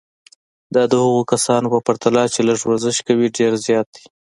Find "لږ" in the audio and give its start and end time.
2.49-2.59